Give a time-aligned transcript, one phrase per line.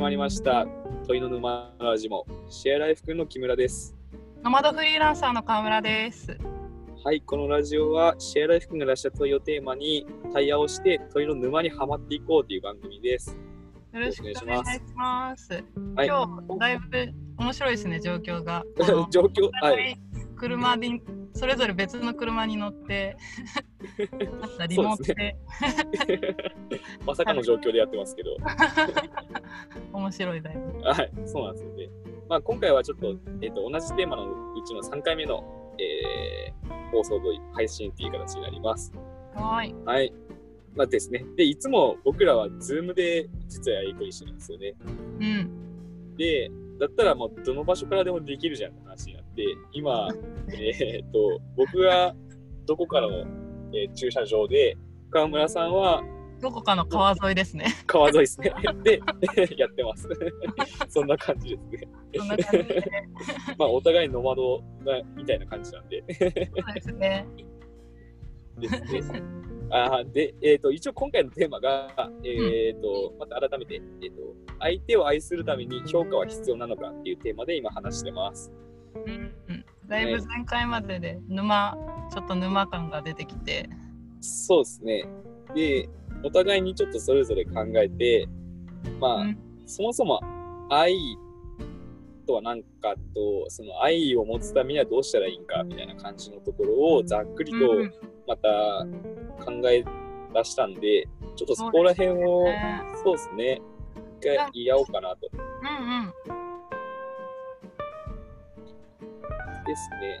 [0.00, 0.66] まりました。
[1.06, 3.94] 問いの沼ラジモシェアライフくんの木村です。
[4.42, 6.38] ノマドフリーランサーの川村です。
[7.04, 13.36] はいこのラジオはシェアライフくんが出した問いをテーマに対話をして問いの沼にはまっていこうという番組です。
[13.92, 14.44] よろしくお願いし
[14.94, 15.52] ます。
[15.96, 16.06] はい。
[16.06, 18.64] 今日だいぶ面白いですね状況が。
[19.10, 20.00] 状況はい。
[20.34, 21.02] 車に
[21.34, 23.18] それぞれ別の車に乗って
[24.68, 25.36] リモートで
[27.06, 28.36] まさかの状況でやってますけど
[29.92, 30.80] 面白いだいぶ。
[30.82, 31.88] はいそうなんですよね
[32.28, 38.92] まあ今回はちょっと,、えっと同じテーマのうちの3回目の、えー放送と配信っていう形になります
[39.34, 39.74] はい。
[39.84, 40.12] はい。
[40.74, 41.24] まあですね。
[41.36, 44.74] で、いつも僕らは Zoom で実はやり取りしてるんですよね。
[45.20, 46.16] うん。
[46.16, 50.08] で、だったらもうどの場所からでもできるじゃんって話になって、今、
[50.52, 52.14] えーっと、僕が
[52.66, 53.24] どこからの、
[53.72, 54.76] えー駐車場で、
[55.10, 56.02] 川村さんは
[56.40, 57.66] どこかの川沿いですね。
[57.86, 58.52] 川沿いですね。
[58.82, 59.00] で、
[59.56, 60.08] やってます。
[60.88, 61.88] そんな感じですね。
[62.16, 62.92] そんな感じで。
[63.58, 66.02] まあ、お互いノマドなみたいな感じなんで。
[66.08, 66.34] そう
[66.74, 67.26] ですね。
[68.58, 69.22] ですね。
[69.72, 78.50] あーで、えー、と一応今回のテーマが、えーとまた改めて、えーと、相手を愛するために評価は必要なのかっていうテーマで今話してます。
[78.94, 79.64] うんうん。
[79.90, 81.76] だいぶ前回までで沼
[82.12, 83.68] ちょっと沼感が出てきて。
[84.20, 85.04] そうですね。
[85.54, 85.88] で、
[86.22, 88.28] お互いにちょっとそれぞれ考えて、
[89.00, 90.20] まあ、うんそもそも
[90.68, 90.96] 愛
[92.26, 97.92] とは何かと、その愛を持つためにはどうしたらいいんかみたいな感じのところをざっくりとうん
[98.26, 98.48] また
[99.44, 99.84] 考え
[100.34, 103.60] 出したんで、ちょっとそこら辺を、ねそうですね。
[104.20, 105.28] 一回言い合おうかなと。
[105.32, 106.39] うんうん。
[109.66, 110.20] ですね。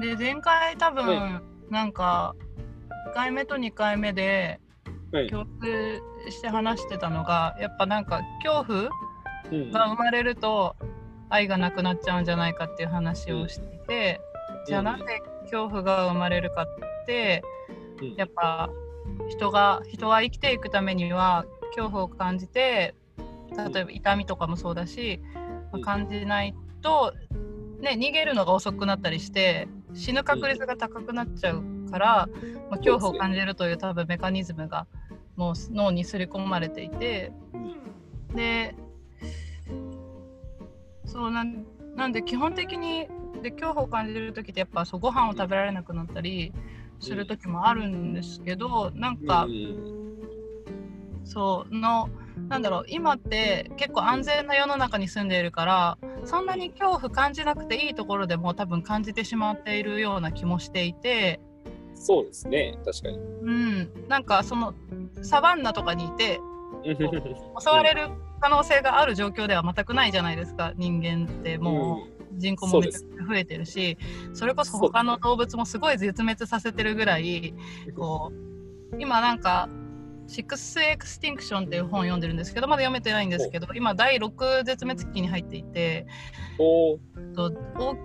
[0.00, 2.34] で前回多分、はなんか
[3.10, 4.60] 1回目と2回目で
[5.12, 5.28] はい。
[5.28, 8.90] 共通して話してたのがやっぱなんか恐怖
[9.50, 10.76] うんが生まれると
[11.28, 14.20] 愛がなくなっちゃうんじゃないかっていう話をしていて、
[14.66, 16.66] じゃあなぜ恐怖が生まれるかっ
[17.06, 17.42] て
[18.00, 18.14] うん。
[18.14, 18.70] やっぱ
[19.28, 22.94] 人が人は生きていくためには恐怖を感じて
[23.56, 25.20] 例えば痛みとかもそうだし、
[25.72, 27.12] まあ感じないと、
[27.80, 32.28] ね、逃げるのが遅くなったりして死ぬ確率が高くなっちゃうから、
[32.68, 34.86] まあ、恐怖を感じるという多分メカニズムが
[35.36, 37.32] もう脳に刷り込まれていて
[38.34, 38.74] で
[41.06, 41.64] そうなん
[41.96, 43.08] なんで基本的に
[43.42, 46.52] で恐怖を感じる時ってやっぱそうご飯を食べられなくなったり
[47.00, 50.09] する時もあるんですけどなんかうん
[51.24, 52.08] そうの
[52.48, 61.40] なんだろう今って結構安全な世の中に住んでいるからそんなに恐怖感じなくていいところでも多分感じてしまっているような気もしていて、
[61.94, 62.78] そうですね。
[62.84, 63.18] 確かに。
[63.18, 64.74] うん、なんかその
[65.22, 66.40] サバンナとかにいて
[66.84, 68.08] 襲われる
[68.40, 73.98] 可能性がある状況では全くないじゃないですか人間ってもう人口もめちゃくちゃ増えてるし
[74.32, 77.54] それこそ他の動物もすごい絶滅させてるぐらい
[77.96, 78.32] こ
[78.92, 79.68] う今なんか
[80.30, 86.06] 「Sixth Extinction」っていう本を読んでるんですけどまだ読めてないんですけど今第6絶滅期に入っていて
[86.58, 86.98] おー。
[87.34, 87.96] とお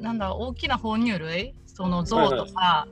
[0.00, 1.54] なんだ大きな哺乳類？
[1.66, 2.86] そのゾウとか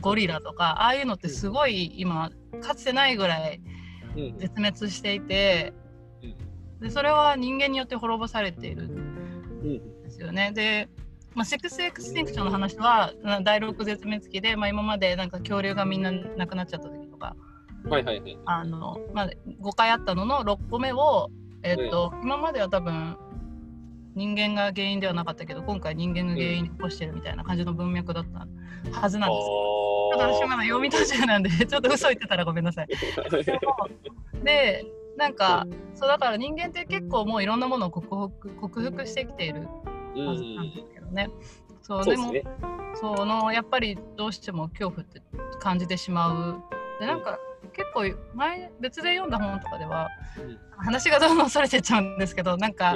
[0.00, 2.30] ゴリラとかああいうのってすごい今
[2.62, 3.60] かつてないぐらい
[4.16, 5.74] うん絶滅していて
[6.80, 8.94] でそれは人間によって滅ぼされているんう
[9.64, 10.52] んですよね。
[10.54, 10.88] で、
[11.34, 16.99] まあ、セックスエクスティンクションの話はな第6絶滅期で、まあ、今までなんか恐竜がみんな亡くなっちゃった時
[17.88, 18.38] はいはいはい。
[18.44, 19.30] あの、まあ、
[19.60, 21.30] 5回あったのの6個目を、
[21.62, 23.16] えっと今までは多分
[24.14, 28.46] 人間が原因ではなかったけど今回人間が原因に起こしてるみたいな感じの文脈だった
[29.00, 29.46] はずなんです。
[30.14, 32.88] あただ私まだ読み途中なんで ちょっと嘘言ってたらごめんなさい。
[34.42, 34.84] で
[35.16, 39.68] なんかそうだから人間って結構もういろんなものを克服克服してきている
[40.16, 41.28] うはずなんんですけどね。
[41.82, 42.54] そうでもそうですね。
[42.94, 45.22] そのやっぱりどうしても恐怖って
[45.60, 46.62] 感じてしまう。
[46.98, 47.38] でなんか
[47.72, 48.04] 結構
[48.34, 50.08] 前別で読んだ本とかでは
[50.76, 52.94] 話がどんどんそれてっちゃうんですけどなんか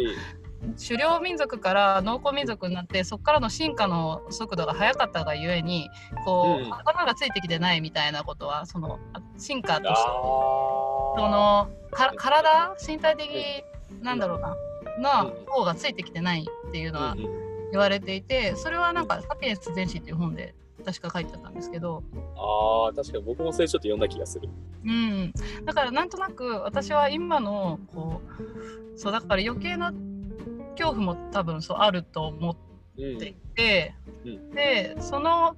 [0.88, 5.90] 狩猟民族から農耕民族になってそこからの進化の速度が速かったがゆえに
[6.24, 6.74] こう、うん。
[6.74, 8.98] 頭がついてきてないみたいなことはその
[9.36, 10.08] 進化とあして。
[11.16, 13.64] そのか体身体的
[14.02, 14.56] なんだろうな
[14.98, 15.44] なうん。
[15.46, 17.14] 方がついてきてないっていうのは
[17.70, 20.54] 言われていてそれはなんか「サピエンス全史」っていう本で
[20.84, 22.02] 確か書いてあったんですけど、
[22.36, 24.48] あー確かに僕もそれちょっと読んだ気がする。
[24.84, 25.32] うん、
[25.64, 28.20] だからなんとなく私は今のこ
[28.94, 29.92] うそうだから余計な
[30.76, 32.56] 恐怖も多分そうあると思っ
[32.98, 33.28] うんて。
[33.28, 33.94] いて、
[34.24, 34.50] うん。
[34.50, 35.56] でその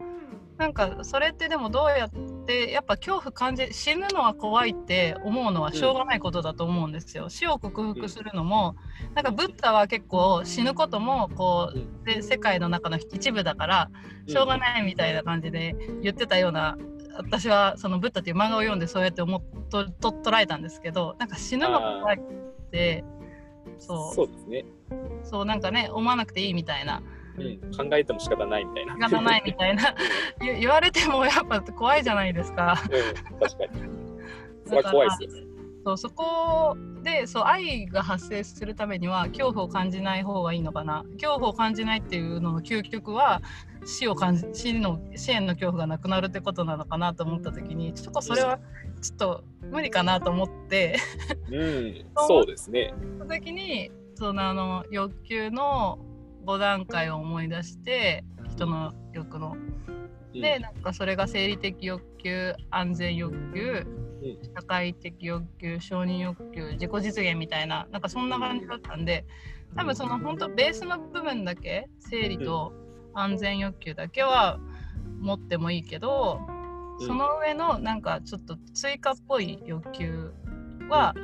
[0.59, 2.11] なんかそれってでもどうやっ
[2.47, 7.29] でやっぱ恐怖感じ死ぬのは怖いって思うのはしょうがないことだと思うんですよ。
[7.29, 8.77] 死を克服するのも、
[9.15, 13.91] なんかブッダは結構死ぬこともこうで世界の中の一部だから
[14.29, 16.79] しょうがないみたいな感じで言ってたような
[17.17, 23.05] 私はそのブッダっていう漫画を読んでそうやって思っとと捉えたんですけどなんか死ぬのが怖いって
[23.79, 24.15] そう。
[24.15, 24.65] そうですね。
[25.25, 27.03] そうなんかね思わなくていいみたいな
[27.39, 28.95] うん、考えても仕方ないみたいな。
[28.95, 29.95] 仕方ないみたいな
[30.41, 32.77] 言言われてもやっぱ怖いじゃないですか。
[33.31, 34.83] うん、確かに。
[34.91, 35.47] 怖いですよ。
[35.87, 43.41] そうそこでそう愛が発生するためには恐怖を感じない方がいいのかな恐怖を感じないっていうのの究極は
[43.85, 48.59] 死を感じ死の死への恐怖がなくなるってことなのかなと思った時にちょっとそれは
[49.01, 50.99] ちょっと無理かなと思って
[51.53, 52.93] うん、 そうですね。
[53.19, 56.01] その時にそのあの欲求の
[56.47, 59.57] 5段階を思い出して人の欲の。
[60.35, 60.41] うん。
[60.41, 63.87] でなんかそれが生理的欲求安全欲求
[64.23, 64.55] うん。
[64.55, 69.25] 社会的欲求承認欲求自己実現みたいななんかそんな感じだったんで
[69.77, 72.73] 多分その本当ベースの部分だけ生理と
[73.13, 74.59] 安全欲求だけは
[75.21, 76.41] 持ってもいいけど
[77.01, 77.07] うん。
[77.07, 80.33] その上のなんかちょっと追加っぽい欲求
[80.89, 81.15] は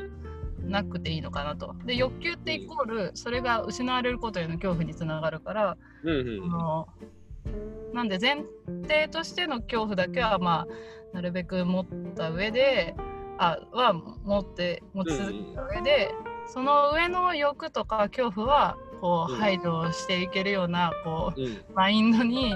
[0.73, 1.77] なくていいのかなと。
[1.85, 6.45] で欲求ってイコールそれが失われることへの恐怖につながるからうんうん。
[6.45, 6.89] あの
[7.93, 8.45] なんで前
[8.83, 11.87] 提としての恐怖だけはまあなるべく持っ
[12.17, 12.97] た上で
[13.39, 16.15] あは持って持ち続けた上で、
[16.47, 19.39] その上の欲とか恐怖はこううん。
[19.39, 21.45] 排除していけるようなこうん。
[21.45, 22.55] うマインドに、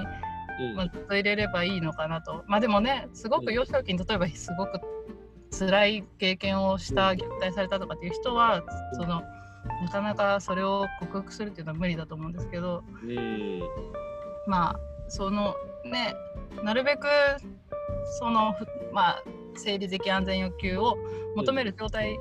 [0.59, 0.75] うん。
[0.75, 2.43] まあ、ずっと入れればいいのかなと。
[2.47, 4.79] まあでもねすごく幼少期に例えばすごく
[5.51, 8.63] 辛い経験をした虐待されたとかっていう人は
[8.93, 9.21] その
[9.83, 12.83] なかなかそれを克服するっていうのは無理だと思うんですけど、
[14.47, 14.79] まあ
[15.09, 16.15] そのね
[16.63, 17.07] なるべく
[18.19, 18.55] その
[18.93, 19.23] まあ
[19.55, 20.97] 生理的安全欲求を
[21.35, 22.19] 求める状態、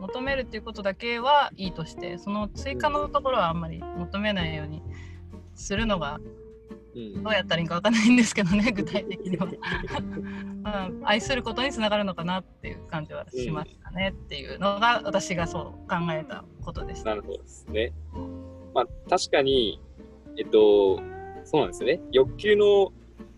[0.00, 4.82] 求めるっていうことだけはいいとしてその追加のところはあんまり求めないように
[5.54, 6.20] するのが
[6.96, 17.10] どうやったらいいかわかんないんですけどね 具体的には、うん、愛することにつながるのかなっていう感じはしましたねっていうのが私がそう考えたことでした。
[17.10, 17.92] なるほどですね。
[18.74, 19.80] まあ確かに、
[20.38, 21.00] えっと、
[21.44, 22.00] そうなんですよね。
[22.12, 22.92] 欲求の、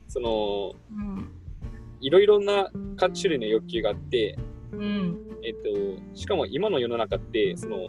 [0.06, 1.30] その、うん
[2.00, 4.38] いろいろな各種類の欲求があって、
[4.72, 7.88] うんえっと、しかも今の世の中って、その、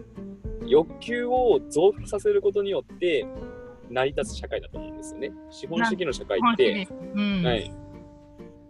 [0.66, 3.26] 欲求を増幅させることによって
[3.90, 5.32] 成り立つ社会だと思うんですよね。
[5.50, 7.72] 資本主義の社会って、うんはい、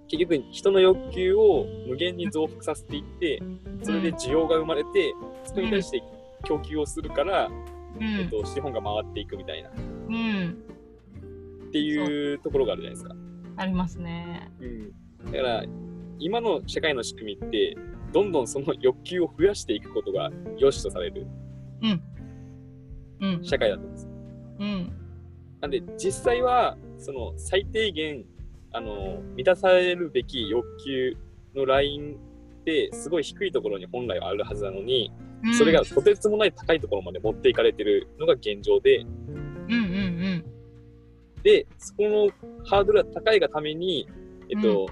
[0.07, 3.41] 結局人の欲求を無限に増幅させていって、
[3.83, 5.13] それで需要が生まれて、
[5.43, 6.03] そこに対して
[6.43, 9.71] 供給をするから、うんえっと、資本が回っていくみたいな、っ
[10.09, 10.57] うん
[11.71, 13.15] ていうところがあるじゃないですか。
[13.57, 14.51] ありますね。
[14.59, 15.63] うん、だから、
[16.17, 17.77] 今の社会の仕組みって、
[18.11, 21.27] どんどんその欲求を増やしていくことが良しとされる
[21.81, 22.01] うん。
[23.21, 23.43] うん。
[23.43, 24.09] 社会だと思うんです。
[24.59, 24.98] うん。
[25.61, 28.25] なんで、実際は、その最低限、
[28.71, 31.17] あの、満たされるべき欲求
[31.55, 32.15] のライン
[32.61, 35.11] って、すごい低いところに本来はあるはずなのに、
[35.43, 40.45] うんそれがとてつもない高いところまで持っていかれてるのが現状で、うんうん
[41.43, 44.07] で、そこのハードルが高いがために、
[44.49, 44.87] えっと、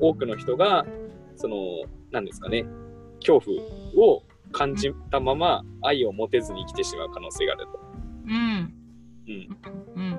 [0.00, 0.84] 多くの人が、
[1.36, 1.56] その、
[2.10, 2.64] 何ですかね、
[3.24, 3.40] 恐
[3.94, 7.80] 怖を感じたまま愛を持てずに生きてしまう可能性があると。
[8.26, 8.74] うん。
[9.96, 10.14] うん。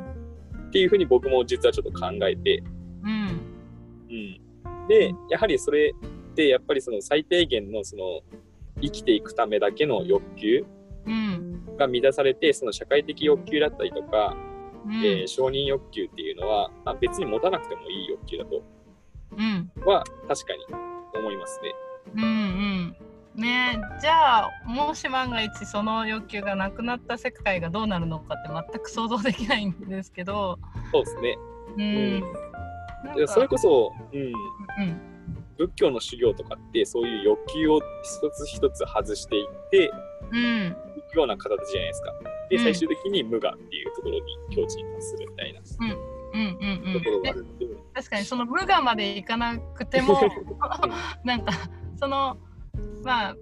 [0.67, 2.63] っていうふうに僕も実はちょっと考えて、
[3.03, 3.41] うん。
[4.09, 4.87] うん。
[4.87, 8.21] で、やはりそれって、やっぱりその最低限のその、
[8.81, 10.65] 生きていくためだけの欲求。
[11.77, 14.35] が満たされて、その社会的欲求だったりとか、
[14.85, 14.93] うん。
[15.05, 18.61] えー承認欲求っていうのは、まあ、別に持たなくてもいい欲求だと
[19.37, 19.71] うん。
[19.85, 20.65] は確かに
[21.15, 21.73] 思いますね。
[22.15, 22.23] うん。
[22.23, 22.95] うん。
[23.35, 30.59] ねえじゃあもし万が一その欲求がなくなった世界がどうなるのかって全く想像できないんですけど、
[30.91, 31.37] そうですね。
[31.77, 32.19] うん。
[33.17, 34.33] なんそれこそ、うん、うん。
[35.57, 39.91] 仏教の修行とかってそういう欲求を一つ一つ外していって
[40.31, 40.67] うん。
[40.97, 42.11] いくような形じゃないですか。
[42.49, 44.21] で、うん最終的に無我っていうところに
[44.55, 45.91] 境地に達するみたいなうん。
[46.33, 46.83] うん。
[46.85, 46.93] うん。
[46.93, 50.19] ところがであるので、確かにその無我までいかなくても
[51.25, 51.51] なんか
[51.95, 52.37] その
[53.03, 53.35] まあ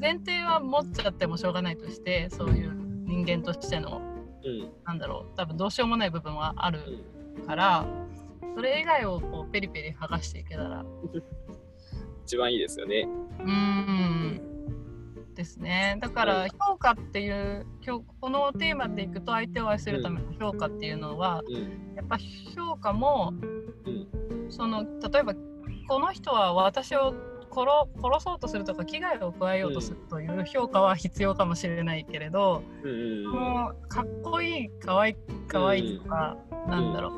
[0.00, 2.72] 前提は持っちゃってもしょうがないとしてそういう
[3.04, 4.02] 人間としての
[4.44, 6.80] うん、なんだろう多分どうしようもない部分はある
[7.38, 7.46] うん。
[7.46, 7.86] から
[8.54, 10.84] それ以外をこうペリペリ剥がしていけたら。
[12.24, 13.08] 一番いいですよね。
[13.40, 14.40] うーん。
[15.34, 15.96] ですね。
[16.00, 22.16] だから評価っていう今日このテーマでいくと相手を愛するための評価っていうのはうん、やっぱ
[22.56, 23.32] 評価も
[23.86, 25.34] うん、その例えば
[25.86, 27.14] この人は私を
[27.64, 27.70] 殺
[28.02, 35.16] 殺そうとするとか危害を加えようとするという評価は必要かもしれないけれど、うんもうかっこいいかわい
[35.48, 36.36] かわいいとか、
[36.68, 37.10] なんだろ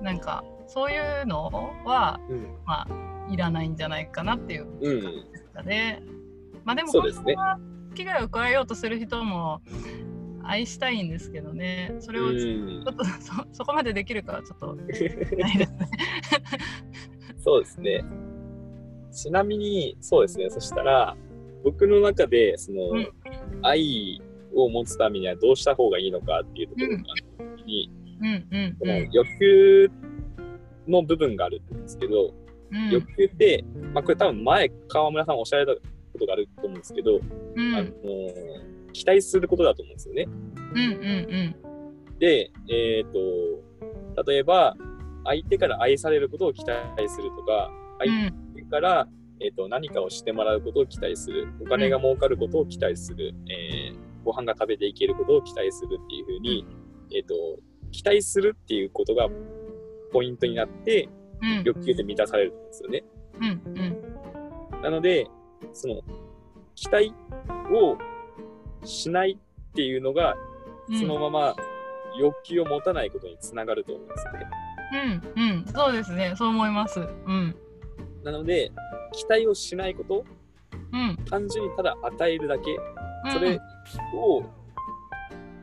[0.00, 0.02] う。
[0.02, 1.50] なんかそういうの
[1.84, 2.46] はうん。
[2.64, 2.88] まあ
[3.32, 5.00] いらないんじゃないかなっていううん。
[5.32, 6.02] ですかね。
[6.64, 7.58] まあでも本当は
[7.94, 9.62] 危害を加えようとする人も
[10.44, 11.94] 愛したいんですけどね。
[11.98, 12.88] それをちうん。
[12.88, 15.08] ょっと そそこまでできるかはちょっと ないで
[15.66, 15.88] すね。
[17.42, 18.04] そうですね。
[19.16, 20.50] ちなみに、そうですね。
[20.50, 21.16] そしたら、
[21.64, 23.12] 僕の中で、その、うん。
[23.62, 24.20] 愛
[24.54, 28.76] を持つためにはどうした方がいいのかっていうところが、に、うんうん。
[28.78, 29.90] このうん欲求
[30.86, 32.34] の部分があるんですけど、
[32.70, 32.90] うん。
[32.90, 35.80] 欲求って、まあ、これ多分前、川村さんおっしゃられた
[36.12, 37.74] ことがあると思うんですけど、うん。
[37.74, 37.90] あの
[38.92, 40.26] 期待することだと思うんですよね。
[40.74, 41.76] うんうん
[42.18, 44.74] で、えっ、と、例えば、
[45.24, 47.70] 相手から愛されることを期待するとか、
[48.00, 48.08] うん。
[48.08, 49.08] 相手から、
[49.40, 56.66] えー、と何かをしてもらうことを期待する、お金が儲かることを期待する、えーご飯が食べていけることを期待するっていうふうに、
[57.14, 57.34] えー、と
[57.92, 59.28] 期待するっていうことが
[60.12, 61.08] ポイントになって、
[61.42, 61.62] うん。
[61.64, 63.04] 欲求って満たされるんですよね。
[63.40, 63.62] うん
[64.74, 64.82] うん。
[64.82, 65.28] なので、
[65.72, 66.00] その、
[66.74, 67.14] 期待
[67.72, 67.98] を
[68.84, 70.34] しないっていうのが、
[70.88, 70.98] うん。
[70.98, 71.54] そのまま
[72.18, 74.50] 欲求を持たないことにつながると思うんですよね。
[75.36, 75.66] うんうん。
[75.66, 76.32] そうですね。
[76.36, 77.00] そう思います。
[77.00, 77.54] うん
[78.26, 78.72] なので、
[79.12, 80.24] 期待をしないこと、
[80.92, 81.16] うん。
[81.26, 83.32] 単純にただ与えるだけ、うん。
[83.32, 83.60] それ
[84.14, 84.42] を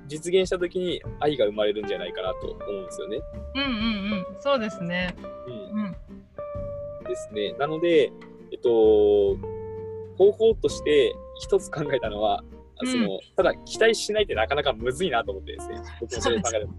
[0.08, 3.20] 実現したときに愛が生まれるんじゃないかなと思うんですよね。
[3.56, 3.70] うんうんう
[4.16, 4.26] ん。
[4.40, 5.14] そうですね。
[5.46, 5.82] うん。
[5.82, 5.92] うん。
[7.04, 7.54] ですね。
[7.60, 8.14] なので、
[8.54, 9.36] えっと、
[10.18, 12.46] 方法として一つ考えたのは、
[12.82, 12.88] うん。
[12.88, 16.70] そのただ期待しないってなかなかむずいなと思ってですね、僕もそれ考える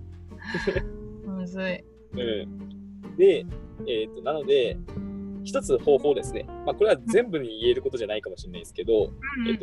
[1.29, 1.85] むずい。
[2.15, 3.45] うん、で、
[3.87, 4.79] えっとなので、
[5.45, 6.45] 一つ方法ですね。
[6.67, 9.59] まあ、これは全部に言えることじゃないかもしれないですけど、うんえっ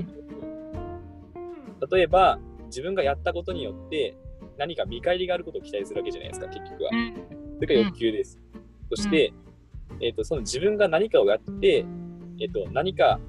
[1.80, 4.16] と、例えば自分がやったことによって
[4.58, 6.90] 何か見返りがあることを期待するわけじゃないですか、結局は。
[6.94, 7.14] うん。
[7.60, 8.40] それが欲求です。
[8.90, 9.34] そして、
[10.00, 11.86] えっとその自分が何かをやって、
[12.40, 13.20] えっと何か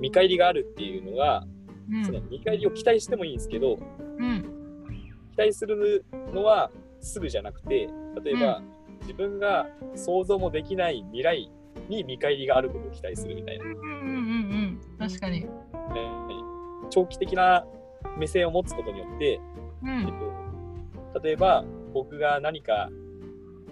[0.00, 1.44] 見返りがあるっていうのが、
[1.90, 2.04] うん。
[2.04, 3.78] その見返りを期待してもいいんですけど、
[4.18, 4.86] うん。
[5.32, 7.88] 期待するのはすぐじゃなくて、
[8.24, 8.62] 例えば、
[9.02, 11.50] 自分が想像もできない未来
[11.90, 13.64] に見返りがあることを期待するみたいな。
[13.64, 13.86] うんうんうん
[14.98, 15.38] うん確かに。
[15.38, 16.30] えー
[16.90, 17.64] 長期的な
[18.18, 19.40] 目線を持つことによって、
[19.82, 20.00] うん。
[20.00, 20.06] えっ
[21.14, 22.90] と、例えば僕が何か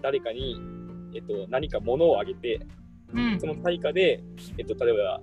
[0.00, 0.56] 誰かに、
[1.14, 2.60] えっと、何か物をあげて
[3.12, 3.40] うん。
[3.40, 4.22] その対価で、
[4.56, 5.20] えっと、例えば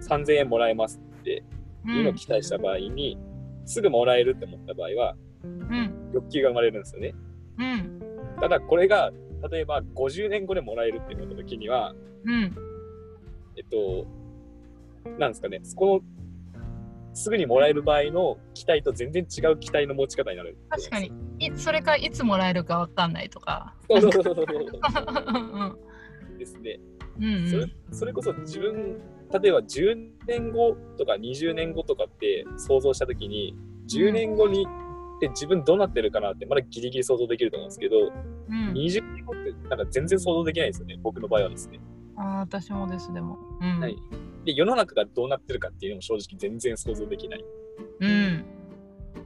[0.00, 1.42] 3000円もらえますって
[1.86, 3.18] いうのを期待した場合に、
[3.64, 6.10] すぐもらえるって思った場合はうん。
[6.14, 7.14] 欲求が生まれるんですよね。
[7.58, 8.00] うん。
[8.40, 9.10] ただこれが
[9.50, 11.94] 例えば50年後でもらえるってなった時には、
[12.24, 12.54] うん。
[13.56, 14.06] えっと、
[15.18, 16.00] なんですかね、そこの
[17.14, 20.56] すぐにもらえる場合の期待と全然違う期待の持ち方になる。
[20.70, 21.12] 確かに。
[21.38, 23.74] いそれかいつもらえるかわかんないとか。
[23.88, 25.76] そうそうそうそうそう。
[26.30, 26.80] う んですね。
[27.20, 28.98] うんそれそれこそ自分、
[29.42, 33.54] 例えば10年後とか20年後とかって想像したときに、
[33.88, 34.66] 10年後に
[35.22, 38.72] って自分どうなってるかなってまだギリギリ想像できると思うんですけど、うん。
[38.72, 41.80] 20年後ってなんか全然想像できないですよね、僕の場合はですね。
[42.16, 43.38] あー私もですでも。
[43.60, 43.80] うん。
[43.80, 43.96] はい。
[44.44, 47.44] で、世の中がどうなってるかっていうのも正直全然想像できない。
[48.00, 48.44] うん。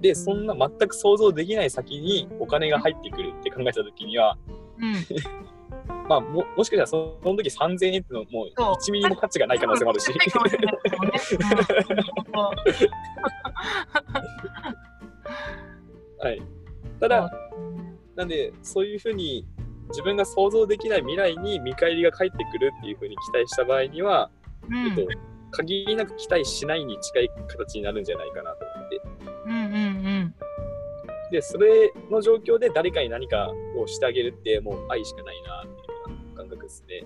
[0.03, 4.37] で、そんな全く想像できない先にお金が入ってくるって考えたときには、
[4.79, 4.95] うん。
[6.09, 8.49] まあも、もしかしたらその時3000円ってのもう。
[8.55, 10.13] 1ミリも価値がない可能性もあるし。
[16.19, 16.43] はい。
[17.01, 17.31] ただ、
[18.15, 19.47] なんで、そういうふうに
[19.89, 24.31] 自分が想像できない未来に見返りが返ってくるっていうふうに期待した場合には、
[24.69, 25.07] うんえっと、
[25.53, 29.01] 限りなく期待しないに近い形になるんじゃないかなと思って。
[29.47, 29.79] うんうんう
[30.25, 30.35] ん
[31.31, 37.05] で、それの状況で誰かに何かをしてあげるって、もう愛しかないなっていうような感覚ですね。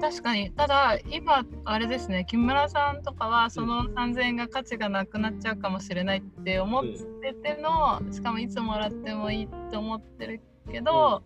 [0.00, 10.40] 確かにただ今あれですね木村さんとかはその3000円が価値がなくなっちゃうかもしれないって思ってての、しかもいつもらってもいいって思ってる
[10.70, 11.22] けど、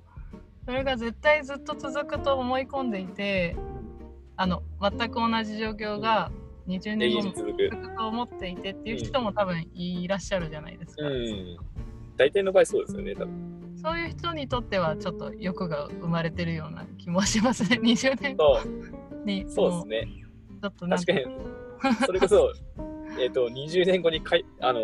[0.64, 3.56] それが絶対ずっと続くと思い込んでいて
[4.36, 6.30] あの全く同じ状況が
[6.68, 7.70] 20永年後も遠に続く。
[7.70, 11.06] 続くと思っていてっていう人も多分いらっしゃるじゃないですか。
[11.06, 11.56] うん。
[12.16, 13.71] 大体の場合そうですよね、多分。
[13.84, 17.78] そういう人にとってはちょっと欲が生まれてるような気もしますね。
[17.82, 18.60] 20年後。
[18.60, 20.08] そう、にそうですね。
[20.62, 21.24] ちょっと確かに、
[22.06, 22.52] それこそ、
[23.20, 24.80] えっと、20年後にかいあの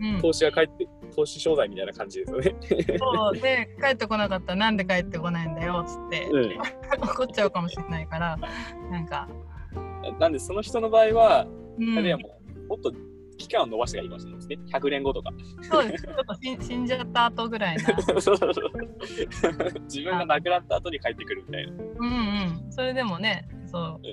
[0.00, 0.20] うん。
[0.20, 2.56] 投資が返って投資商材みたいな感じですよね。
[2.98, 3.34] そう。
[3.34, 4.52] で帰ってこなかった。
[4.52, 5.84] らなんで帰ってこないんだよ。
[5.86, 6.58] っつって、うん。
[7.00, 8.36] 怒っちゃうかもしれないから。
[8.90, 9.28] なんか、
[10.18, 11.46] なんでその人の場合は、
[11.78, 11.98] うん。
[11.98, 12.92] あれはもうもっと
[13.38, 14.58] 期間を延ばしてがいいかもしれないですね。
[14.72, 15.30] 100年後とか。
[15.62, 16.34] そうですちょっと
[16.64, 18.52] 死んじゃった後ぐらいなそうそうそう
[19.84, 21.72] 自分が亡くなった後に帰ってくるみたいな。
[21.72, 22.12] うん
[22.66, 24.06] うんそれでもねそう、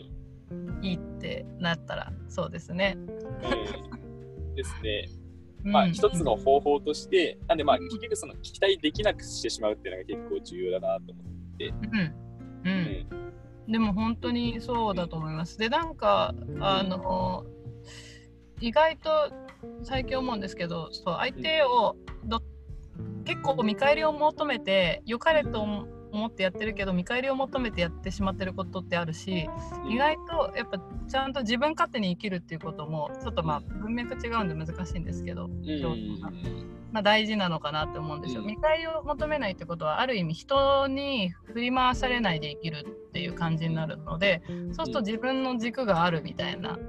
[0.81, 2.97] いいってなったらそうですね。
[2.97, 5.09] うんですね。
[5.65, 11.67] うんまあ一つの方法として、なんでまあ結局その期待できなくしてしまうっていうのが結構重要だなと思って。
[11.67, 12.13] うんう
[12.65, 12.71] うん
[13.15, 15.57] んでも本当にそうだと思います。
[15.57, 17.45] でなんかあの
[18.59, 19.09] 意外と
[19.83, 22.41] 最近思うんですけどそう相手をど
[23.25, 29.47] 結構見返りを求めて良かれと思思ってやってるけど見返りを求めてやってしまってることってあるし
[29.87, 36.79] 意外とやっぱちゃんと自分勝手に生きるっていうこともちょっとまあ文脈違うんで難しいんですけど、うん。
[36.91, 38.41] まあ、大事なのかなって思うんですよ。
[38.41, 38.47] うん。
[38.47, 44.41] 見返りを求めないってことはある意味人に振り回されないで生きるっていう感じになるので
[44.73, 46.79] そうすると自分の軸があるみたいな、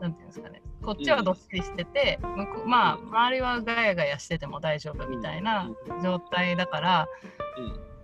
[0.00, 0.62] なんていうんですかね。
[0.82, 5.70] こっちはどっしりしてて、向こうまあ周りはガヤガヤしてても大丈夫みたいな
[6.02, 7.08] 状態だから、やっ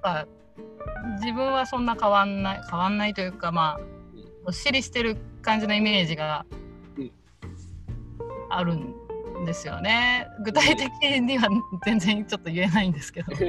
[0.03, 0.27] ぱ
[1.21, 3.81] 自分はそんな変わんない変わんないというかまあ
[4.45, 6.45] どっしりしてる感じのイメージが
[6.97, 7.11] うん。
[8.49, 8.95] あるん
[9.45, 10.29] ですよね。
[10.45, 11.49] 具体的には
[11.85, 13.33] 全然ちょっと言えないんですけど。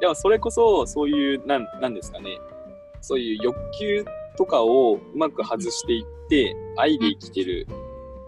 [0.00, 2.38] でもそれこそそういうなんなんですかね。
[3.00, 4.04] そういう欲求
[4.36, 7.66] とかをうまく外していって愛で生きてる、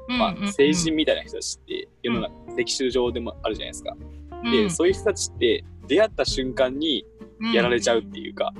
[0.08, 3.96] まあ成人みたいな人たちって世の中、歴史上でもあるじゃないですか。
[4.44, 4.50] うん。
[4.50, 7.04] でそういう人たちって出会った瞬間に
[7.54, 8.52] やられちゃうっていうか、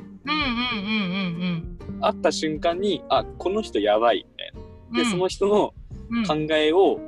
[2.00, 4.61] 会った瞬間にあこの人やばいみたいな。
[4.90, 4.97] うん。
[4.97, 5.75] で、その人の
[6.09, 6.25] うん。
[6.25, 7.00] 考えを、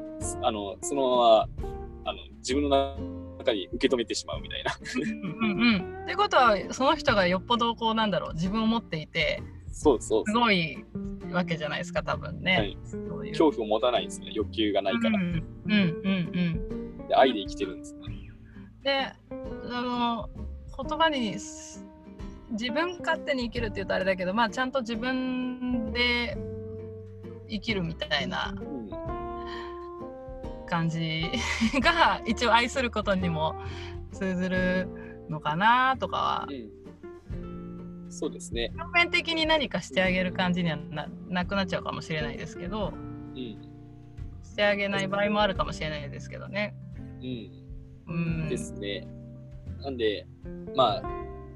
[0.42, 1.49] あのそのまま
[2.04, 2.97] あの自分の
[3.38, 4.76] 中に受け止めてしまうみたいな。
[4.97, 10.25] うんうんうんってことはその人がよっぽどこうなんだろう自分を持っていてそうそう。
[10.26, 10.85] すごい
[11.32, 12.56] わけじゃないですか多分ね。
[12.56, 15.19] はいそういう恐怖を持たないんですね欲求がないから。
[15.19, 18.00] うんうんうんで愛で生きてるんですね。
[18.82, 19.12] で
[19.71, 20.28] あの
[20.88, 21.84] 言葉にす
[22.50, 26.38] 自分勝手に生きるって言うとあれだけどまあちゃんと自分で
[27.49, 28.88] 生きるみたいなうん
[30.67, 31.23] 感じ
[31.80, 33.54] が一応愛することにも
[34.12, 34.88] 通ずる
[35.28, 36.71] のかなとかはうん、
[38.10, 38.73] そうですね。
[38.76, 42.92] 表面的に何かしてあげる感じにはななくなっちゃうかもしれないですけど
[43.34, 43.58] うん。
[44.42, 46.75] してあげない場合もあるかもしれないですけどね。
[47.23, 48.12] う。
[48.12, 49.06] うんんですね。
[49.82, 50.26] なんで、
[50.75, 51.02] まあ、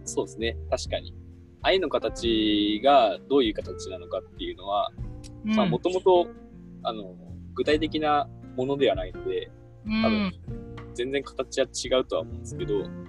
[0.04, 0.56] そうですね。
[0.70, 1.14] 確かに。
[1.62, 4.90] 愛の形がどういう形なのかっていうのは、
[5.44, 6.28] うんまあ、もともと、
[6.82, 7.14] あの、
[7.54, 9.50] 具体的なものではないので、
[9.86, 10.32] うん多分、
[10.94, 13.01] 全然形は違うとは思うんですけど。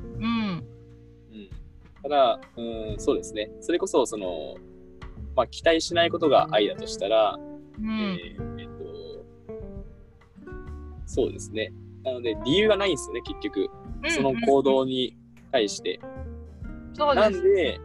[2.04, 3.50] ただ、うん、そうですね。
[3.62, 4.56] それこそ、その、
[5.36, 7.40] まあ、期待しないことが愛だとしたら、
[7.80, 9.26] うんえーえっと、
[11.06, 11.74] そうですね。
[12.04, 13.70] なので、理由がないんですよね、結局。
[14.10, 15.16] その行動に
[15.52, 16.00] 対して。
[16.98, 17.80] なそうですんで、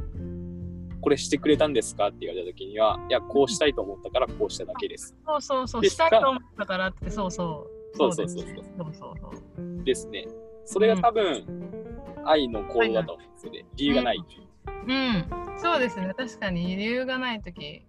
[1.00, 5.16] これしてくれたんですかって言われたときには、いや、こうしたいと思ったからこうしただけです。
[5.24, 10.26] そうそうそうでしたいと思ったからってそうそうそうそうそうそうそうそうそうですね。
[10.64, 11.77] それが多分、
[12.28, 13.64] 愛の行動だと思うんですよね。
[13.76, 14.24] 理由がない。
[14.86, 17.84] うんそうですね確かに理由がない時、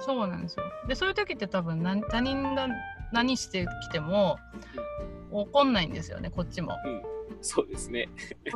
[0.00, 2.68] そうなんですよでそういう時って多分何他人が
[3.12, 4.38] 何してきても
[5.30, 6.74] 怒んないんですよねこっちも
[7.40, 8.08] そうですね。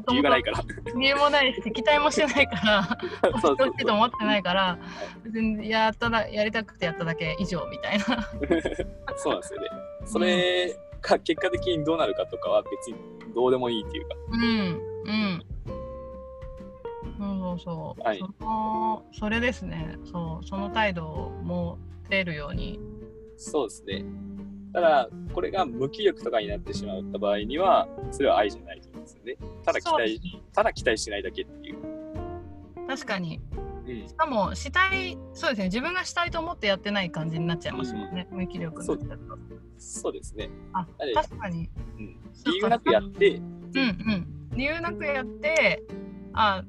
[0.09, 0.61] 理由がないから。
[0.97, 2.99] 理由もないし期待もしてないから
[3.40, 4.79] そうそと思ってないから
[5.23, 8.05] 別にやっただやりたくてやっただけ以上みたいな
[9.16, 9.68] そうなんですよね。
[10.05, 12.97] それが結果的にどうなるかとかは別に
[13.35, 14.17] どうでもいいっていうか。
[14.31, 14.41] うん。
[15.05, 15.43] うん。
[17.19, 18.19] そうそうそう、はい。
[18.19, 19.97] そのそれですね。
[20.05, 22.81] そうその態度を持てるように。
[23.37, 24.05] そうですね。
[24.73, 29.37] ただ、これが無気力とかになってしまった場合には、それは愛じゃないと思うんですよね。
[29.65, 30.21] ただ期待、
[30.55, 31.77] ただ期待しないだけっていう。
[32.88, 33.41] 確かに。
[33.57, 35.64] うんしかもしたいそうですね。
[35.64, 39.38] 自分がしたいと思ってやってない感じになっちゃいますもんね、無気力になっちゃうと。
[39.79, 40.51] そうですね。
[40.73, 41.71] あ確かに。
[41.99, 42.16] うん、
[42.47, 43.45] 理由なくやって、うん
[43.79, 44.27] うん。
[44.57, 45.83] 理由なくやって
[46.35, 46.62] あ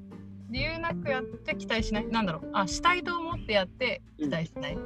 [0.49, 2.07] 理由なくやって期待しない。
[2.07, 2.49] なんだろう。
[2.53, 4.77] あしたいと思ってやって期待しない、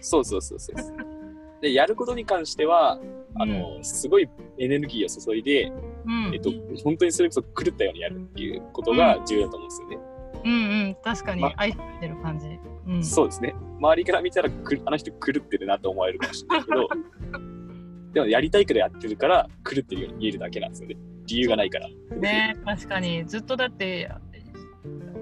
[0.00, 0.76] そうそうそうそう。
[1.60, 3.00] で、やることに関しては、
[3.34, 5.72] あの、すごいエネルギーを注いで、
[6.06, 6.30] うん。
[6.32, 6.50] えっと、
[6.84, 9.98] 本当にそれこそ狂ったようにやるっていうことが重要だと思うんですよね。
[10.44, 10.56] うんう
[10.88, 12.46] ん確かにま愛してる感じ、
[12.86, 13.54] うん、そうですね。
[13.78, 16.88] 周りから見たらくあの人狂ってるなと思われるかもしれないけど、
[18.14, 20.96] でもやりたいからやってるから狂ってるように見えるだけなんですよね。
[21.26, 21.88] 理由がないから。
[21.88, 24.10] ね確かにずっとだって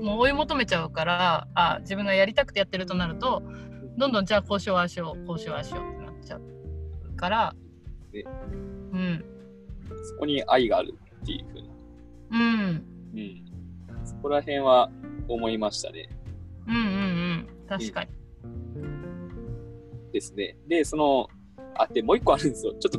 [0.01, 3.42] もう追い求めちゃうからあ自分がやりたくてやってるとなると
[3.97, 7.55] どんどんじゃあこうしようああしようこうしようああしようってなっちゃうから
[8.12, 8.25] ね
[8.92, 9.25] うん
[10.03, 12.38] そこに愛があるっていうふうな。
[12.38, 13.46] うんうん。
[14.27, 14.91] そこら辺は
[15.29, 16.09] 思いましたね。
[16.67, 18.11] うんうんうん確かに、
[20.12, 20.57] ですね。
[20.67, 21.29] で、その、
[21.77, 22.75] あ、で、もう一個あるんですよ。
[22.75, 22.99] ちょっと、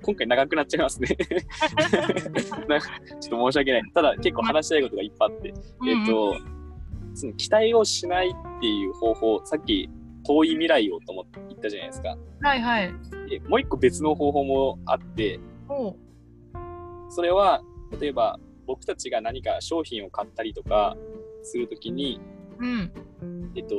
[0.00, 1.08] 今回長くなっちゃいますね。
[2.68, 2.88] なんか
[3.20, 3.82] ちょっと申し訳ない。
[3.94, 6.36] ただ、結構話したいことがいっぱいあって、えっと、
[7.14, 9.90] その期待をしないっていう方法、さっき
[10.26, 12.16] 遠い未来をと思って言ったじゃないですか。
[12.40, 12.94] はいはい
[13.28, 15.38] でもう一個別の方法もあって、
[17.10, 17.62] それは、
[18.00, 20.96] 例えば僕たちが何か商品を買ったりとか
[21.42, 22.20] するときに、
[22.58, 22.92] うん。
[23.54, 23.76] えっと、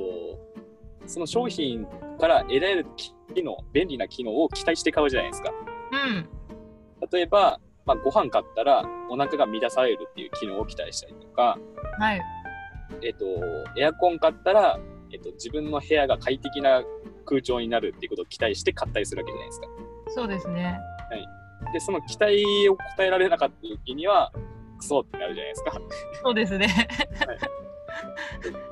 [1.06, 1.86] その商品
[2.20, 5.52] から得られる機能、便利な機能を期待して買うじゃないですか。
[5.92, 6.30] うん。
[7.12, 11.58] 例えば、まあ、ご飯買ったらお腹が満たされるっていう機能を期待したりとか、
[12.00, 12.22] はい。
[13.02, 13.26] えっと、
[13.78, 14.80] エアコン買ったら、
[15.12, 16.84] えっと、自分の部屋が快適な
[17.26, 19.68] 空調になるっていうことを期待して買ったりするわけじゃないですか。
[20.10, 20.80] そうですね。
[21.72, 24.32] で、その期待を応えられなかった時には、
[24.78, 25.82] クソってなるじゃないですか。
[26.24, 26.68] そうですね、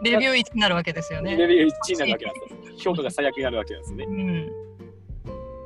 [0.04, 2.78] レビュー1になるわけですよねレベル1になるわけなんですよ。
[2.78, 4.14] 評価が最悪になるわけなんですねう。
[4.14, 4.52] ん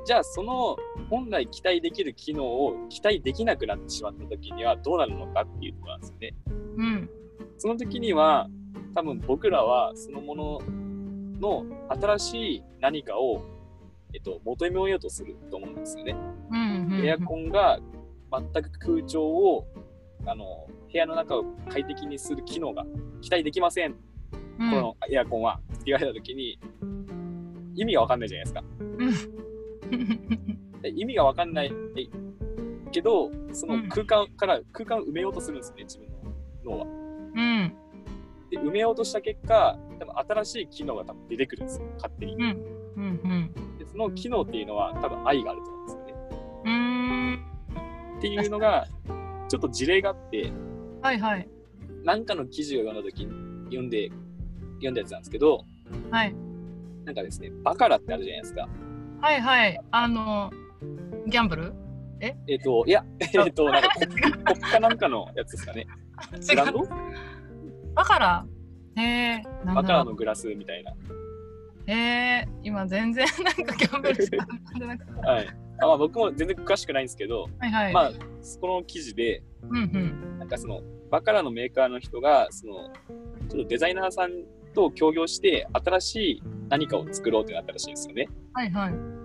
[0.05, 0.77] じゃあ、その
[1.09, 6.33] 本来期待できる機能を期待できなくなってしまった時にはどうなるのかっていうところなんですよね。
[6.77, 7.09] うん
[7.57, 8.49] その時には、
[8.93, 10.61] 多分僕らはそのもの
[11.39, 13.41] の新しい何かを、
[14.13, 16.15] えっと、求めようとすると思うんですよね。
[16.51, 17.79] うんうんエアコンが
[18.31, 19.67] 全く空調を
[20.25, 22.85] あの部屋の中を快適にする機能が
[23.21, 23.95] 期待できません、
[24.59, 24.71] うん。
[24.71, 25.59] このエアコンは。
[25.73, 26.59] って言われた時に
[27.75, 28.63] 意味が分かんないじゃないですか。
[30.81, 31.71] で意味が分かんない
[32.91, 36.07] けどその空間から空間を埋めようとするんですね自分
[36.63, 36.85] の脳は。
[36.85, 37.73] うん。
[38.49, 42.35] で埋めようとした結果多分新しい機能が多分出てくるんですよ勝手に。
[42.35, 42.41] うん。
[42.95, 46.13] うんでその機能っていうのは多分愛があると思うんですよね。
[46.65, 46.75] うんう
[48.15, 48.17] ん。
[48.17, 48.87] っていうのが
[49.55, 50.51] ちょっと事例があって
[51.01, 51.47] はいはい。
[52.03, 53.31] 何かの記事を読んだ時に
[53.65, 54.09] 読んで
[54.75, 55.63] 読んだやつなんですけど
[56.11, 56.35] はい。
[57.05, 58.67] なんかですねバカラってあるじゃないですか。
[59.21, 59.79] はいはい。
[59.91, 60.51] あの
[61.27, 61.73] ギャンブル？
[62.19, 62.29] え？
[62.31, 65.87] っ、といやえっ、となんか国国家なんかのやつですかね。
[66.49, 66.83] ブランド？
[67.93, 68.45] バカラ？
[68.97, 70.91] へえなんバカラだのグラスみたいな。
[71.87, 71.93] へ
[72.41, 75.64] え今全然なんかギャンブルしか浮かんでなくて はい。
[75.79, 78.11] あまあ、僕も全然詳しくないんですけど、はいはいまあ、
[78.61, 82.73] この記事で、うんうんなんかその、バカラのメーカーの人が、その、
[83.49, 84.31] ちょっとデザイナーさん
[84.73, 88.27] と協業して、新しい何かを作ろうってなったらしいんですよね。
[88.53, 89.15] はいはい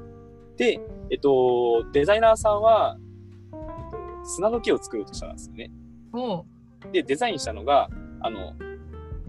[0.56, 2.98] で、えっと、デザイナーさんは、
[3.50, 5.70] えっと、砂時計を作ろうとしたんですよね。
[6.92, 7.88] で、デザインしたのが、
[8.20, 8.52] あの、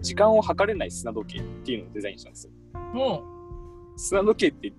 [0.00, 3.24] 時間を測れない砂時計っていうのをデザインしたんですよ。
[3.96, 4.72] 砂時計って、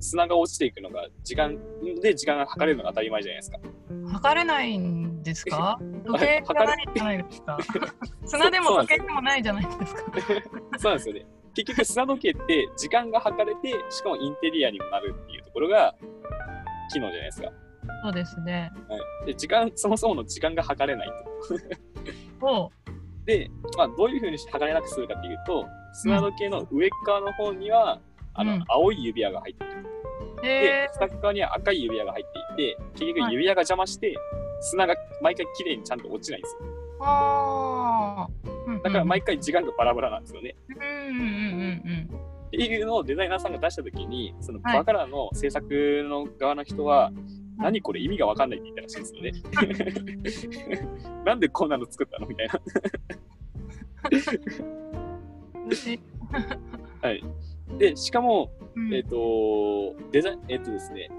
[0.00, 1.56] 砂が落ちていくのが、時間
[2.02, 3.58] で時間が測れるのが当たり前じゃないですか。
[4.12, 5.78] 測れないんですか？
[6.04, 7.58] 時計じゃないじゃないですか
[8.26, 10.02] 砂でも時計でもないじゃないですか
[10.78, 11.26] そうなんですよね。
[11.54, 15.94] 結局砂時計って時間が測れて、しかもインテリアにもなるっていうところが
[16.92, 17.50] 機能じゃないですか。
[18.02, 21.08] そうですねはい、で時間、そもそもの時間が測れない
[22.40, 22.70] と。
[23.26, 28.00] で、まあ、どういうふうにして測れなくするかっていうと、砂時計の上側の方には、
[28.34, 29.90] あのうん青い指輪が入っている。
[30.42, 34.16] へでえ、下側には赤い指輪が入っていて、結局指輪が邪魔して、
[34.60, 36.60] 砂が毎回綺麗にちゃんと落ちないんですよ。
[37.02, 40.54] ああだから毎回時間がバラバラなんですよね。
[42.46, 47.12] っていうのをデザイナーさんが出したときに、そのはいバカラの制作の側の人は、
[47.58, 49.46] 何これ意味がわかんないって言ったらしいんです
[50.74, 50.88] よね。
[51.24, 52.60] なんでこんなの作ったのみたいな。
[57.08, 57.24] はい。
[57.78, 58.94] で、しかも、うん。
[58.94, 61.10] えっ、と、デザイン、えっ、とですね。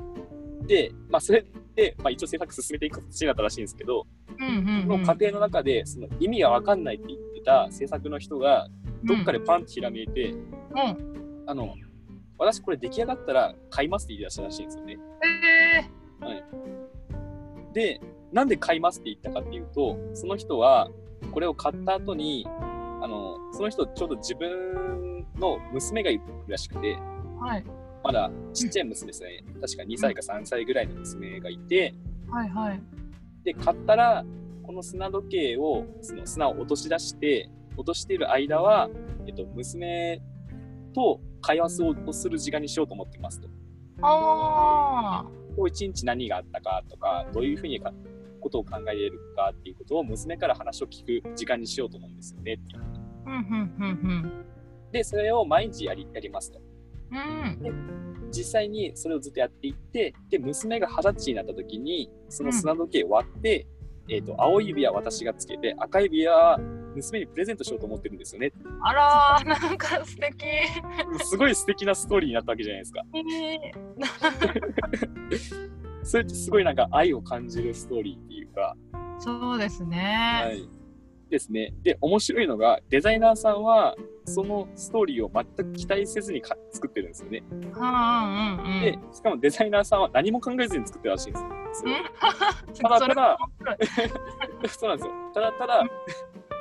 [0.68, 4.06] で、まあ、それで、まあ、一応制作進めていく形になったらしいんですけど、
[4.38, 8.68] その過程の中で、その意味がわかんないって言ってた制作の人が、
[9.04, 11.44] どっかでパンってひらめいて、うん。
[11.48, 11.76] あの、
[12.38, 14.98] 私これ出来上がったら買いますって言い出したらしいんですよね。
[16.24, 16.44] え
[17.74, 20.90] で、なんで買いますって言ったかっていうと、その人は、
[21.32, 25.11] これを買った後に、あの、その人、ちょうど自分
[25.42, 27.66] の娘がいるらしくて、ー、はい
[28.04, 29.44] まだちっちゃい娘ですね。
[29.62, 31.94] 確か2歳か3歳ぐらいの娘がいて、
[32.30, 32.82] はいはい
[33.44, 34.26] で、買ったら、
[34.64, 38.90] この砂時計を、その砂を落とし出して、落としている間は、
[39.28, 40.22] えっと、娘
[40.94, 43.50] と会話をする時間にしようと思ってますと。
[44.04, 45.26] ああ
[45.56, 47.94] 今日一日何があったかとか、どういうふうにか
[48.40, 52.82] ことを考えれるかっていうことを娘から話を聞く時間にしようと思うんですよねっていう。
[53.26, 53.40] うんうん
[53.80, 54.46] うん
[54.92, 56.60] で、それを毎日やりやりますと。
[57.12, 57.72] うん、で
[58.32, 63.68] 実際にそれをずっとやっていって、で、娘が二十歳になった時に、その砂時計割って、
[64.08, 66.58] うん、えっ、ー、と、青指は私がつけて、赤指は
[66.96, 68.52] 娘にプレゼントしようと思ってるんですよね。
[68.82, 70.46] あらー、なんか素敵
[71.24, 73.04] すごい素敵なストーリーになったわけじゃないですか。
[76.04, 78.76] それってすごいなんか愛を感じるストーリーっていうか。
[79.20, 80.42] そうですね。
[80.44, 80.68] はい。
[81.30, 81.74] ですね。
[81.82, 83.96] で、面白いのが、デザイナーさんは、
[84.32, 87.44] そのストーリーを全く期待せずにか作ってるんですよね。
[87.74, 91.40] はあうんうん、で、しかもデザイナーさんは何も考えずに作ってるらしいんで
[91.74, 91.92] すよ。
[92.82, 93.38] ただただ、
[94.70, 95.14] そうなんですよ。
[95.34, 95.84] ただただ、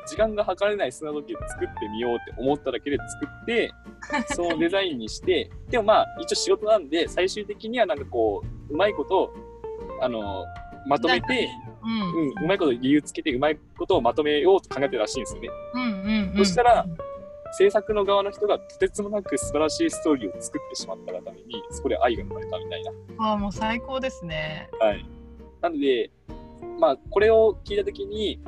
[0.07, 3.73] 時間が計れない砂時計作ってみようって思っただけで作って、
[4.35, 9.33] そのデザインにして、でもまあ、一応仕事なんで、最終的にはなんかこう、うまいこと、
[10.01, 10.45] あの、
[10.87, 11.49] まとめて、
[11.83, 15.49] うん、うん、うまいこと理由つけて、うまいことをまとめようと考えてるらしいんですよね。
[15.75, 16.87] うんうんうん、そしたら、
[17.53, 22.93] 制作の側の人がとてつもなく素晴らしいストーリーを作ってしまったがために、そこで愛が生まれたみたいな。
[23.19, 24.69] ああ、もう最高ですね。
[24.79, 25.05] はい。
[25.61, 26.11] なので、
[26.79, 28.41] まあ、これを聞いたときに、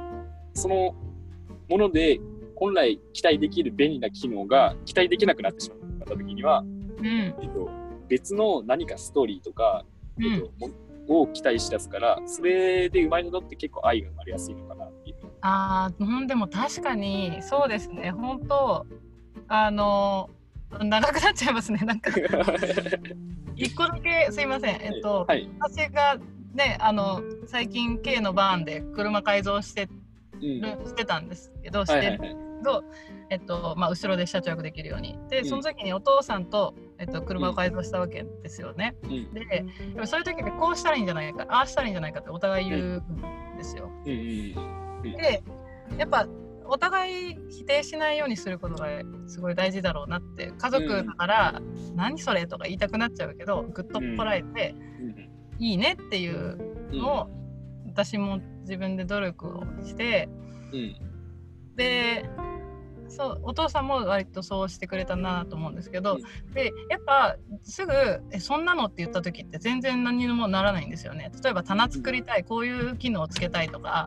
[0.55, 0.95] その
[1.69, 2.21] もので
[2.57, 6.63] 本来期待できる便利な機能が期待できなくなってしまったときには、う
[7.03, 7.71] んえっと、
[8.09, 9.85] 別の何かストーリーとか、
[10.21, 10.51] えっと、
[11.09, 15.02] うん、を期待しだすから、それで生まれたのって結構愛が生まれやすいのかなっ。
[15.43, 18.11] ああ、でも確かにそうですね。
[18.13, 18.87] 本当
[19.49, 20.31] あの
[20.81, 21.81] 長くなっちゃいますね。
[21.85, 22.11] なんか。
[23.55, 24.81] 一個だけすいません。
[24.81, 26.17] えっと、はい、私が
[26.55, 29.89] ねあの最近 K のバーンで車改造して
[30.41, 32.85] してたんですけど、してるけど、
[33.31, 35.19] えっとまあ、後ろで車中泊できるように。
[35.29, 39.65] でその時にお父さんと、えっと、車を改造したわけですよね、うん、で
[40.05, 42.83] そういう時にこうしたらいいんじゃないかああしたらいいんじゃないかってお互い言う
[43.55, 45.43] んですよ、うん、で
[45.99, 46.27] やっぱ
[46.65, 48.87] お互い否定しないようにすることが
[49.27, 51.61] すごい大事だろうなって家族だから
[51.95, 54.75] 「何それ?」とか言いたくなっちゃうけどぐっとこらえて
[55.59, 56.59] 「いいね」っていう
[56.93, 57.31] のを
[57.87, 60.29] 私も自分で努力をして、
[60.73, 60.97] うん、
[61.77, 62.25] で
[63.09, 66.17] そうお父さんも割とそうしてくれたなと思うんですけど、う
[66.51, 67.93] ん、でやっぱすぐ
[68.31, 71.31] え「そんなの?」って言った時って全然何にもならないんですよね。
[71.43, 74.07] 例えば棚作りたいこういう機能をつけたいとか、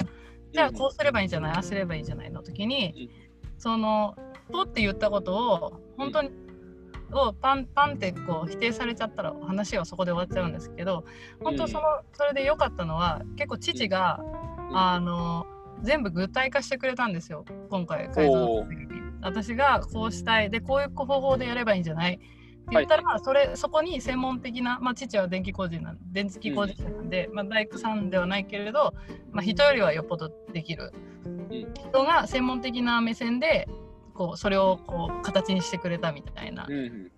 [0.56, 1.52] じゃあこうすればいいんじゃない？
[1.52, 2.32] ああすればいいんじゃない？
[2.32, 3.10] の時に、
[3.58, 4.16] その
[4.52, 6.32] 「ポ」って言ったことを本当に
[7.12, 11.06] をパンパンってこう否定されちゃったら話はそこで終わっちゃうんですけど
[11.44, 14.20] 本当そのそれで良かったのは結構父が、
[14.74, 15.46] あの
[15.84, 19.02] 全部具体化してくれたんですよ今回改造の時に。
[19.22, 20.50] 私がこうしたい。
[20.50, 22.20] でこういう方法でやればいいんじゃない？
[22.72, 28.94] 言ったら、はい、それそこに専門的な、まあ、父は電気工事なん電気工事者なんで、うん、まあ、大工さんではないけれど、
[29.32, 30.94] まあ、人よりはよっぽどできる。
[31.50, 33.68] 人が専門的な目線で
[34.14, 36.66] こうそれをこう形にしてくれたみたいな。
[36.70, 37.12] うん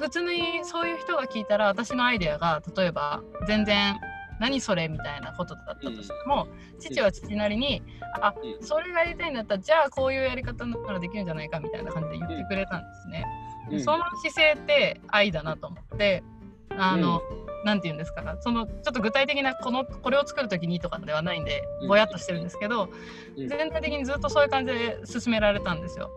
[0.00, 3.96] 普通にそういう人が聞いたら私のアイデアが例えば全然
[4.40, 7.82] 何それみたいなことだったとしても、うん、父は父なりに、
[8.16, 13.24] うん、あそれがやりたいんだったらじゃあこういうやり方ならできるんじゃないかみたいな感じで言ってくれたんですね。
[13.70, 16.22] うん、その姿勢って愛だなと思って
[16.70, 17.22] あの、
[17.64, 22.88] なんて言うんですかそのちょっと具体的なこのこれを作る時にとかではないんでぼやっとしてるんですけど、
[23.36, 26.10] 全体的にずっとそういう感じで進められたんですよ。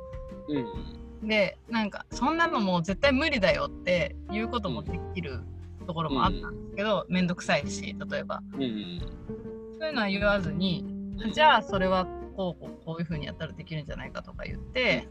[1.21, 5.41] うん、でなんかそんなのもう絶対無理だよっていうこともできる
[5.85, 10.85] ところもあったんですけど面倒、くさいし例えば、そういうのは言わずに
[11.33, 15.07] じゃあそれはこうこうこういうふうにやったらできるんじゃないかとか言って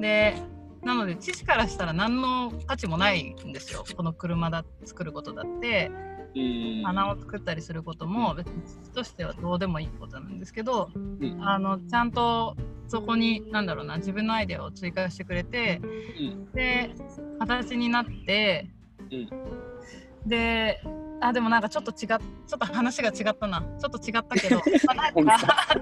[0.00, 0.34] で
[0.88, 3.84] なので父からしたら何の価値もないんですよ。
[3.94, 5.90] この車だ作ることだって。
[6.84, 10.90] 花を作ったりすることも別に父としてはどうでもいいことなんですけど、
[11.40, 15.80] あのちゃんとそこに何だろうな自分のアイデアを追加してくれて、
[16.54, 16.90] で
[17.38, 18.70] 形になって、
[20.26, 20.80] で
[21.20, 23.62] あでもなんかちょっと違っちょっと話が違ったな。
[23.80, 24.62] ちょっと違ったけど
[24.94, 25.78] なんかち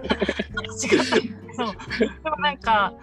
[0.56, 1.16] ょっと違った
[1.56, 1.76] そう。
[2.24, 2.94] でもなんか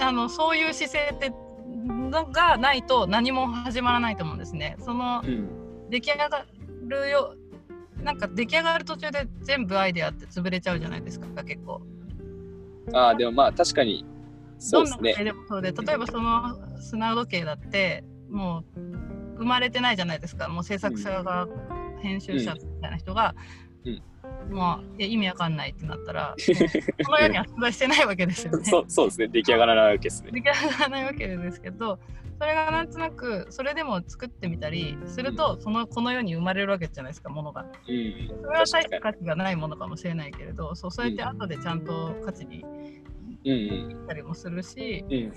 [0.00, 1.43] あのそういう姿勢って
[1.74, 4.76] のがないと何も始まらないと思うんですね。
[4.80, 6.46] その、うん、出来上が
[6.86, 7.34] るよ
[8.02, 11.80] なんか出来上がる途中で全部アイデアって潰れちゃうじゃないですか結構。
[12.92, 14.04] ああでもまあ確かに
[14.58, 15.14] そうですね。
[15.24, 18.80] でもそうで例えばその砂時計だってもう
[19.38, 21.48] 生まれてないじゃないですかもう制作者が
[22.02, 23.34] 編集者みたいな人が、
[24.50, 26.34] まあ、意味わかんないってなったら、
[27.04, 28.64] この世には存在してないわけですよね。
[28.64, 30.30] そうそうですね、出来上がらないわけですね。
[30.32, 31.98] 出来上がらないわけですけど、
[32.38, 37.62] それがなんとなく、それでも作ってみたりすると、そのこの世に生まれるわけじゃないですか、ものが。
[37.62, 37.68] うん、
[38.42, 42.64] それは大した価値がないものかもしれないけれど、そうそうやって後でちゃんと価値に
[43.44, 45.32] したりもするし、うん、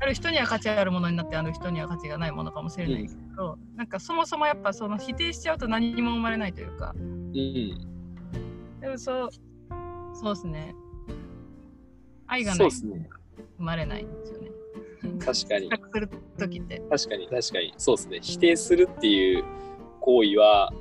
[0.00, 7.97] ある人には価値あるものになってある人には価値がないものかもしれないけど、うん、なんかそもそもやっぱその否定しちゃうと何も生まれないというか、うん、
[8.80, 9.28] でもそう。
[10.14, 10.74] そうですね。
[12.26, 13.08] 愛がない、ね、
[13.56, 14.50] 生まれないんですよね。
[15.24, 15.70] 確かに。
[15.92, 16.82] する時って。
[16.90, 17.74] 確かに確かに。
[17.76, 18.18] そうですね。
[18.20, 19.44] 否定するっていう
[20.00, 20.72] 行為は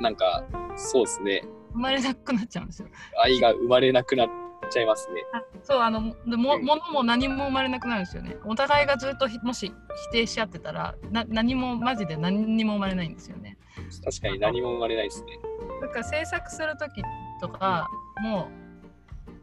[0.00, 0.44] なんか
[0.76, 1.42] そうですね。
[1.72, 2.88] 生まれなくなっちゃうんですよ。
[3.22, 4.28] 愛が生まれなくなっ
[4.70, 5.24] ちゃいますね。
[5.62, 8.36] そうあのもものも何も生まれなくなるんですよね。
[8.44, 9.72] お互いがずっともし
[10.10, 13.58] 否定し合ってたらな何もマジで何にも生まれないんですよね。
[14.04, 15.38] 確かに何も生まれないですね。
[15.80, 17.02] だから制作する時
[17.40, 17.88] とか
[18.22, 18.48] も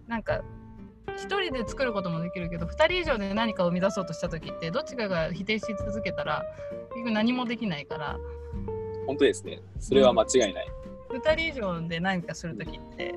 [0.07, 0.41] うなんか
[1.17, 6.45] 1人で作ることもできるけど2人以上で何かを生み出そうとした時ってどっちかが否定し続けたら
[6.91, 8.17] 結局何もできないから
[9.07, 10.67] 本当ですねそれは間違いない、
[11.09, 13.15] うん、2人以上で何かする時って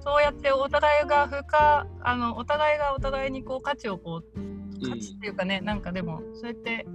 [0.00, 6.86] そうやってお互いが深あのお互いがお互いにこう価値をこう価値っていうかね、うん、なんかでもそうやって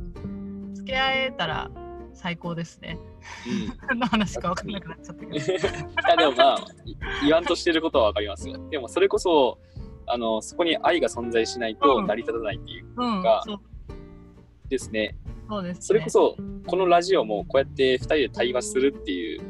[0.74, 1.70] 付き合えたら
[2.13, 2.98] 最高ですね。
[3.91, 5.32] うん、の話か分かんなくなっちゃったけど。
[5.34, 6.65] いやでもまあ
[7.24, 8.58] 言わんとしてることは分かりますよ。
[8.70, 9.60] でもそれこそ
[10.08, 13.60] あのそこに愛が存在しないと成り立たないっていうか、うんうん、
[14.70, 15.15] ですね。
[15.50, 19.41] そうです、ね、それこそこのラジオもこうやって2人で対話するっていう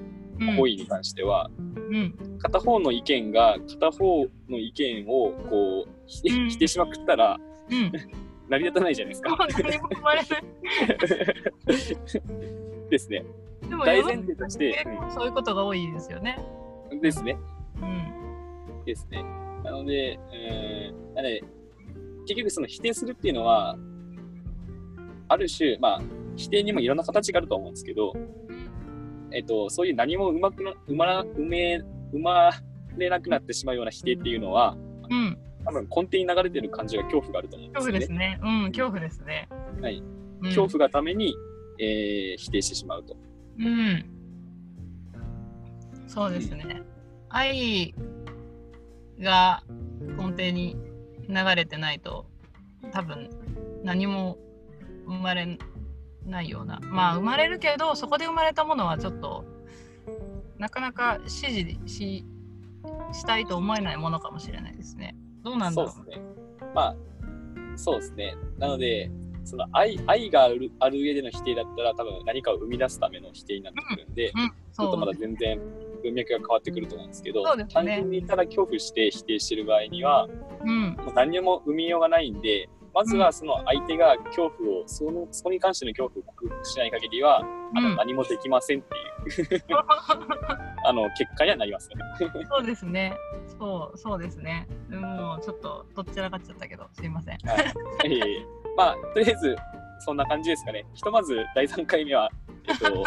[0.45, 1.61] 行為に関しては、う
[1.97, 7.91] ん、片方の意見が片方の意見をこう否定しまくったら、うん、
[8.49, 9.47] 成り立たないじゃないですか。
[12.89, 13.23] ですね。
[13.69, 16.37] でも大前提として、そういうことが多いですよね。
[17.01, 17.37] ですね。
[17.81, 17.85] う
[18.81, 19.23] ん、ですね。
[19.63, 21.43] なので、えー、なので
[22.27, 23.77] 結局その否定するっていうのは
[25.27, 26.01] ある種、まあ、
[26.35, 28.13] 否定にもいろんな形があると思うんですけど、
[29.33, 31.79] えっと、そういう何もうまくな、うま、うめ、
[32.11, 32.51] 生ま
[32.97, 34.75] れなくなってしまうような否定っていうのは、
[35.09, 35.37] うん。
[35.63, 37.99] 多分根底に流れてる感じが恐怖があると思うんですよね。
[37.99, 38.39] 恐怖ですね。
[38.41, 39.49] うん、恐怖ですね。
[39.81, 39.97] はい。
[39.97, 41.35] うん、恐怖がために、
[41.79, 43.15] えー、否定してしまうと。
[43.59, 44.05] うん。
[46.07, 46.65] そうですね。
[46.67, 46.85] うん、
[47.29, 47.93] 愛
[49.19, 49.63] が
[50.17, 50.75] 根底に
[51.29, 52.25] 流れてないと、
[52.91, 53.29] 多分
[53.83, 54.37] 何も
[55.05, 55.57] 生まれ
[56.25, 59.45] ないようなまあ生まれるけどそこで生まれたものはちょっと
[60.57, 62.25] なかなか支持し
[63.13, 65.15] したいと思えないものかもしれないですね。
[65.43, 66.25] どうなんだろうそうですね。
[66.73, 66.95] まあ
[67.75, 68.35] そうですね。
[68.57, 69.11] なので
[69.43, 75.59] その愛愛があるある上での否定だったら多分何かを生み出すための否定になってくるんで、うんうん、ちょっとまだ全然
[76.03, 80.27] 文脈が変わってくると思うんですけど、ね、単純にただ恐怖して否定してる場合には、
[80.63, 87.39] うん、何も生みようがないんでまずはその相手が恐怖を、そのそこに関しての恐怖を克服しない限りは、
[87.75, 89.61] あの何もできませんっていう
[90.83, 92.45] あの結果にはなりますよね。
[92.49, 93.15] そうですね。
[93.59, 94.67] そう、そうですね。
[94.89, 97.37] もうちょっとどっちらかっちゃったけど、すいません。
[97.47, 97.73] はい、
[98.05, 99.55] えー、まあ、とりあえず、
[99.99, 100.85] そんな感じですかね。
[100.93, 102.29] ひとまず第3回目は、
[102.67, 103.03] えっと、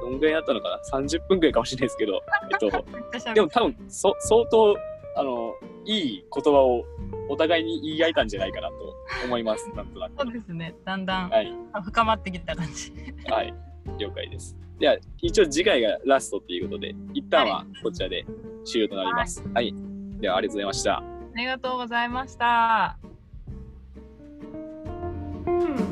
[0.00, 2.70] どんぐらいだったのかな ?30 分ぐらいかもしれないですけど、えっと、
[3.34, 4.76] でも多分そ相当
[5.16, 6.84] あのいい言葉を
[7.28, 8.74] お互いに言い合えたんじゃないかなと
[9.24, 9.68] 思います。
[9.74, 10.12] なんとなく。
[10.22, 10.74] そうですね。
[10.84, 11.52] だんだん、はい、
[11.84, 12.92] 深まってきた感じ。
[13.30, 13.54] はい、
[13.98, 14.56] 了解です。
[14.78, 18.24] では一応次回がラストということで、一旦はこちらで
[18.64, 19.42] 終了となります。
[19.42, 19.74] はい、はい、
[20.20, 20.96] ではありがとうございました。
[20.98, 21.04] あ
[21.36, 22.98] りがとうございました。
[25.46, 25.91] うん